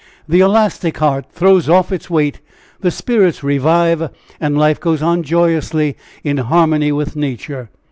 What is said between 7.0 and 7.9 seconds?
nature.